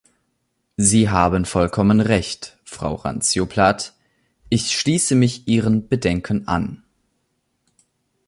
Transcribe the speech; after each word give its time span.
Sie 0.77 1.11
haben 1.11 1.45
vollkommen 1.45 1.99
Recht, 2.01 2.57
Frau 2.63 2.95
Randzio-Plath, 2.95 3.93
ich 4.49 4.71
schließe 4.75 5.13
mich 5.13 5.47
Ihren 5.47 5.89
Bedenken 5.89 6.47
an. 6.47 6.81